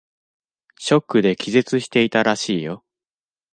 [0.79, 2.83] ショックで気絶していたらしいよ。